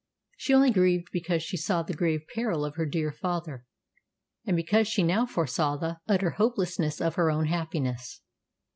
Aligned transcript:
She 0.35 0.51
only 0.55 0.71
grieved 0.71 1.09
because 1.13 1.43
she 1.43 1.57
saw 1.57 1.83
the 1.83 1.93
grave 1.93 2.21
peril 2.33 2.65
of 2.65 2.73
her 2.75 2.87
dear 2.87 3.11
father, 3.11 3.67
and 4.47 4.57
because 4.57 4.87
she 4.87 5.03
now 5.03 5.27
foresaw 5.27 5.77
the 5.77 5.99
utter 6.07 6.31
hopelessness 6.31 6.99
of 6.99 7.13
her 7.17 7.29
own 7.29 7.45
happiness. 7.45 8.21